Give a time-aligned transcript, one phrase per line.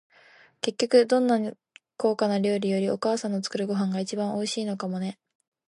[0.61, 1.53] 結局、どんなに
[1.95, 5.19] 高価な料理より、お母さんの作るご飯が一番おいしいのかもね。